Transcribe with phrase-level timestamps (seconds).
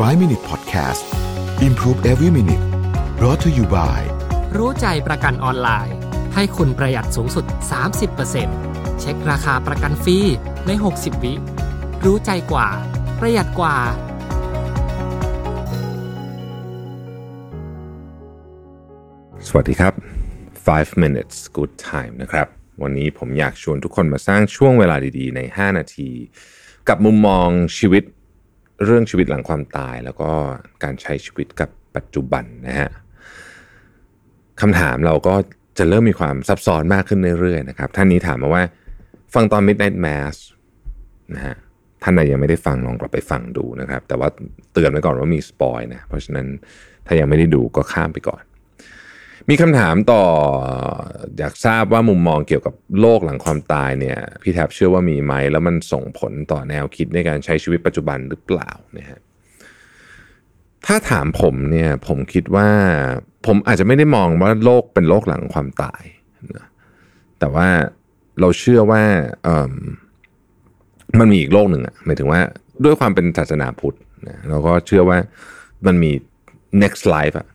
[0.00, 1.04] 5 Minute Podcast
[1.68, 2.64] Improve Every Minute
[3.18, 4.00] brought to you by
[4.56, 5.96] รู้ใจประกันออนไลน์
[6.34, 7.44] ให้คุณประหยัดสูงสุด
[8.22, 10.18] 30%เช็คราคาประกันฟรี
[10.66, 11.32] ใน 60 วิ
[12.04, 12.68] รู้ใจกว่า
[13.20, 13.76] ประหยัดกว่า
[19.48, 19.94] สวัสดีครับ
[20.46, 22.46] 5 minutes good time นะครับ
[22.82, 26.10] วันนี้ผมอยากชวนทุกคนมาสร้างช่วงเวลาดีๆ ใน 5 นาที
[26.88, 27.48] กับมุมมอง
[27.78, 28.04] ชีวิต
[28.86, 30.30] เรื่องชีวิตหลังความตาย แล้วก็
[30.84, 32.90] การใช้ชีวิตกับปัจจุบันนะฮะ
[34.60, 35.34] คำถามเราก็
[35.78, 38.62] จะเริ่มมีความซับซ้อนมากขึ้นเรื่อยๆนะครับ ท่านนี้ถามมาว่า
[39.34, 40.36] ฟังตอน Midnight Mass
[41.34, 41.56] นะฮะ
[42.02, 44.28] ท่านใดยังไม่ได้ฟังลองกลับไปฟังดูนะครับ แต่ว่า
[44.72, 46.46] เตือนไว้ก่อนว่ามีสปอยนะเพราะฉะนั้น
[47.06, 48.42] ถ้ายังไม่ได้ดูก็ข้ามไปก่อน
[49.50, 50.24] มีคำถามต่อ
[51.38, 59.20] อยากทราบว่ามุมมองเกี่ยวกับโลกหลังความตายเนี่ยพี่แทบเชื่อว่ามีไหม แล้วมันส่งผลต่อแนวคิดในการใช้ชีวิตปัจจุบันหรือเปล่านะฮะ
[60.86, 62.68] ถ้าถามผมเนี่ยผมคิดว่า
[63.46, 66.02] ผมอาจจะไม่ได้มองว่าโลกเป็นโลกหลังความตาย
[66.54, 66.66] นะ
[67.38, 67.68] แต่ว่า
[68.40, 69.02] เราเชื่อว่า
[69.42, 69.72] เอิ่ม
[71.18, 72.40] มันมีอีกโลกหนึ่งอะหมายถึงว่า
[72.84, 73.96] ด้วยความเป็นศาสนาพุทธ
[74.28, 75.18] นะเราก็เชื่อว่า
[75.86, 76.12] มันมี
[76.82, 77.46] next life อะ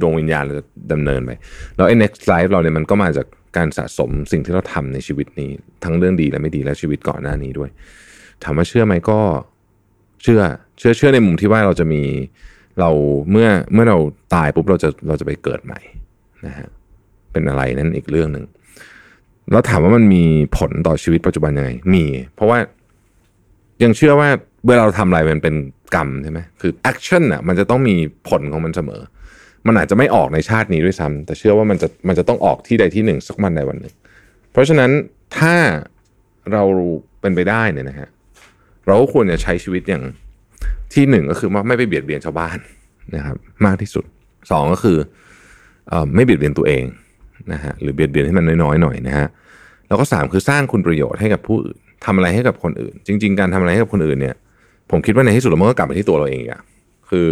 [0.00, 1.30] ดวงวิญญาณเราจะดำเนินไป
[1.76, 5.50] แล้วไอ้ next life เราเนี่ยมันก็มาจากการสะสมสิ่งที่เราทำในชีวิตนี้
[5.84, 7.70] ทั้งเรื่องดีและไม่ดีและชีวิตก่อนหน้านี้ด้วย
[8.44, 9.20] ถามว่าเชื่อไหมก็
[10.22, 10.40] เชื่อ
[10.78, 12.02] เชื่อเชื่อในมุมที่ว่าเราจะมี
[12.80, 12.90] เรา
[13.30, 13.98] เมื่อเมื่อเรา
[14.34, 15.80] ตายปุ๊บเราจะเราจะไปเกิดใหม่
[16.46, 16.68] นะฮะ
[17.32, 18.44] เป็นอะไรนั่นอีกเรื่องหนึ่ง
[19.50, 20.24] แล้วถามว่ามันมี
[20.58, 22.58] ผลต่อชีวิตปัจจุบันยังไง มี เพราะว่า
[23.82, 24.28] ยังเชื่อว่า
[24.66, 25.54] เวลาเราทำอะไรมันเป็น
[25.94, 27.94] กรรมใช่ไหมคือ action อะมันจะต้องมี
[28.28, 29.00] ผลของมันเสมอ
[29.66, 33.94] มันอาจจะไม่ออกในชาตินี้ด้วยซ้ำแต่เชื่อว่ามันจะมันจะต้องออกที่ใดที่หนึ่งสักวันใดวันหนึ่ง
[34.52, 34.90] เพราะฉะนั้น
[35.38, 35.54] ถ้า
[36.52, 36.62] เรา
[37.20, 38.08] เป็นไปได้เนี่ยนะฮะ
[38.86, 40.04] เราก็ควรจะใช้ชีวิตอย่าง
[40.94, 42.58] ที่หนึ่งก็คือว่าไม่ไปเบียดเบียนชาวบ้าน
[43.16, 43.36] นะครับ
[43.66, 44.04] มากที่สุด
[44.50, 44.98] สองก็คื
[45.92, 46.84] อไม่เบียดเบียนตัวเอง
[47.52, 49.26] นะฮะหรือเบียดเบียนให้มันน้อยๆหน่อยนะฮะ
[49.88, 54.36] แล้วก็สามคือสร้างคุณประโยชน์ให้กับผู้อื่นทำอะไรให้กับคนอื่น จริง ๆ การทำอะไรให้กับคนอื่นเนี่ย
[54.90, 56.60] ผมคิดว่าในที่สุดมันก็กลับไปที่ตัวเราเองอะ
[57.10, 57.28] คือ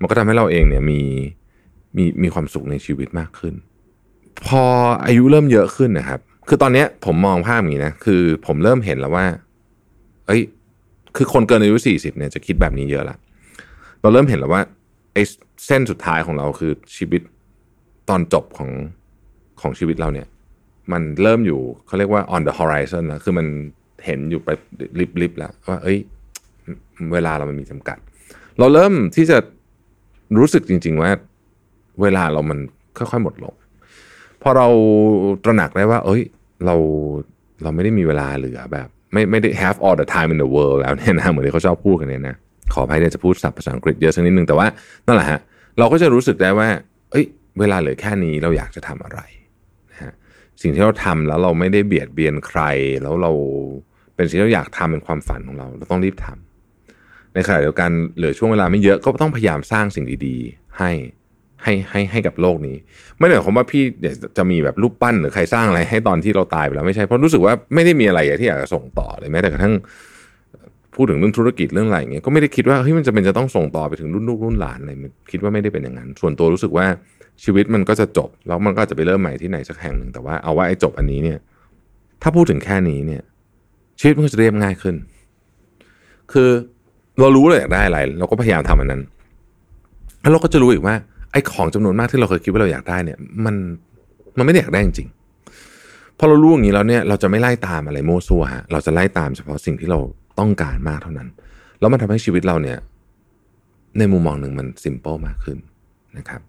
[0.00, 1.00] มันก็ทำให้เราเองเนี่ยมี
[1.96, 3.54] มีมีความสุขในชีวิตมากขึ้น
[4.46, 4.62] พอ
[5.06, 9.26] อายุเริ่มเยอะขึ้นนะครับ คือตอนนี้ผมมองภาพอย่างนี้นะคือผมเริ่มเห็นแล้วว่า
[10.26, 10.42] เอ้ย
[11.16, 13.16] คือคนเกินอายุสี่สิบเนี่ยจะคิดแบบนี้เยอะละ
[14.02, 14.62] เราเริ่มเห็นแล้วว่า
[15.14, 15.22] ไอ้
[15.66, 17.22] เส้นสุดท้ายของเราคือชีวิต
[18.08, 18.70] ตอนจบของ
[19.60, 20.26] ของชีวิตเราเนี่ย
[20.92, 23.46] มันเริ่มอยู่เขาเรียกว่า on the horizon นะคือมัน
[24.04, 24.48] เห็นอยู่ไป
[25.22, 25.98] ลิบๆแล้วว่า เอ้ย
[27.12, 27.98] เวลาเรามันมีจำกัด
[28.58, 29.38] เราเริ่มที่จะ
[30.38, 31.10] รู้สึกจริง ๆ ว่า
[32.02, 32.58] เวลาเรามัน
[32.98, 33.54] ค่อยๆหมดลง
[34.42, 34.68] พอเรา
[35.44, 36.22] ตระหนักได้ว่า เอ้ย
[36.66, 36.74] เรา
[37.62, 42.36] เราไม่ได้มีเวลาเหลือแบบ ไม่ไม่ได้ have all the time in the world แล้วเนี่ยนะเหมือนที่เขาชอบพูดกันเนี่ยนะ
[42.74, 44.66] ขออภัยเนี่ยจะพูดศัพท์ภาษาอังกฤษเยอะสักนิดนึงแต่ว่า
[45.06, 45.40] นั่นแหละฮะ
[45.78, 46.68] เราก็จะรู้สึกได้ว่า
[47.10, 47.24] เอ้ย
[47.58, 49.20] เวลาเหลือแค่นี้เราอยากจะทำอะไร
[49.90, 50.12] นะฮะ
[50.62, 52.60] สิ่งที่เราทำแล้วเราไม่ได้เบียดเบียนใคร
[53.02, 53.32] แล้วเรา
[54.14, 60.90] เป็นสิ่งที่เราอยากทำเป็นความฝันของเรา เราต้องรีบทำในขณะเดียวกันเหลือช่วงเวลาไม่เยอะก็ต้องพยายามสร้างสิ่งดี ๆ ให้
[61.62, 62.76] ให้ให้ให้กับโลกนี้
[63.18, 69.74] ไม่ได้หมายความว่าพี่เดี๋ยวจะมีแบบรูปปั้นหรือใครสร้างอะไรให้ตอนที่เราตายไปแล้วไม่ใช่เพราะรู้สึกว่าไม่ได้มีอะไรที่อยากจะส่งต่อเลยแม้แต่กระทั่ง
[70.94, 74.92] พูดถึงเรื่องธุรกิจเรื่องอะไรอย่างเงี้ยก็ไม่ได้คิดว่าเฮ้ยมันจะเป็นจะต้องส่งต่อไปถึงรุ่นลูกรุ่นหลานอะไร
[75.32, 76.86] คิดว่าไม่ได้เป็นอย่างนั้น ส่วนตัวรู้สึกว่า
[77.44, 81.38] ชีวิตมันก็จะจบ แล้วมันก็จะไปเริ่มใหม่ที่ไหนสักแห่งหนึ่งแต่ว่าเอาว่าไอ้จบอันนี้เนี่ย
[82.22, 83.22] ถ้าพูดถึงแค่นี้เนี่ย
[84.00, 84.94] ชีวิตมันก็จะเรียบง่ายขึ้น
[86.32, 86.48] คือ
[87.20, 89.02] เรารู้เราอยากได้อะไรเราก็พยายามทำอันนั้น
[90.20, 90.94] แล้วเราก็จะรู้อีกว่า
[91.36, 93.54] อ้ของจำนวนมากที่เราเคยคิดว่าเราอยากได้เนี่ยมัน
[94.38, 99.98] มันไม่ได้อยากได้จริงๆพอเรารู้อย่างนี้แล้วเนี่ยเราจะไม่ไล่ตามอะไรโม้ซัวฮะเราจะไล่ตามเฉพาะสิ่งที่เรา
[100.38, 101.28] ต้องการมากเท่านั้น
[101.80, 102.78] แล้วมันทำให้ชีวิตเราเนี่ย
[103.98, 105.58] ในมุมมองหนึ่งมันซิมเปิลมากขึ้น
[106.18, 106.40] นะครับ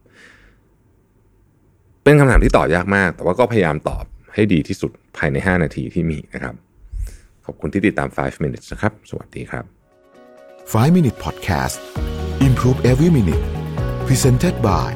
[2.04, 4.04] เป็นคำถามที่ตอบยากมาก แต่ว่าก็พยายามตอบ
[4.34, 6.56] ให้ดีที่สุดภายใน 5 นาทีที่มีนะครับ
[7.46, 9.66] ขอบคุณที่ติดตาม 5 minutes นะครับ สวัสดีครับ
[10.74, 11.78] 5 Minute Podcast
[12.48, 13.57] Improve Every Minute
[14.12, 14.92] Presented by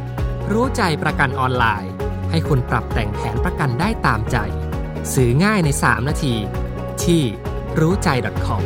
[0.52, 1.92] รู้ใจประกันออนไลน์
[2.31, 4.38] ให้คุณปรับแต่งแผนประกันได้ตามใจ
[5.13, 6.36] ซื้อง่ายใน 3 นาที
[7.04, 7.22] ที่
[7.80, 8.10] รู้ใจ
[8.46, 8.63] .com